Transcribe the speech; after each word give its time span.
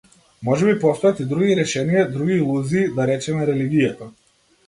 Можеби 0.47 0.71
постојат 0.83 1.19
и 1.23 1.27
други 1.33 1.57
решенија, 1.59 2.07
други 2.15 2.37
илузии, 2.39 2.89
да 2.97 3.07
речеме 3.13 3.45
религијата. 3.53 4.09